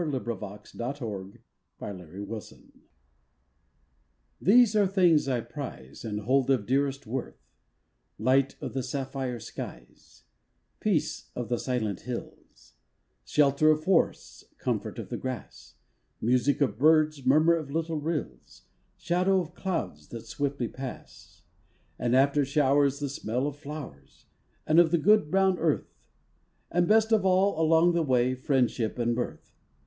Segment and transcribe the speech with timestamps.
[0.01, 2.53] A HARVEST OF THANKSGIVING STORIES
[4.41, 7.51] These are things I prize And hold of dearest worth:
[8.17, 10.23] Light of the sapphire skies,
[10.79, 12.73] Peace of the silent hills,
[13.25, 15.75] Shelter of forests, comfort of the grass,
[16.19, 18.63] Music of birds, murmur of little rills,
[18.97, 21.43] Shadow of clouds that swiftly pass,
[21.99, 24.25] And, after showers, The smell of flowers
[24.65, 25.93] And of the good brown earth,
[26.71, 29.53] And best of all, along the way, friendship and mirth.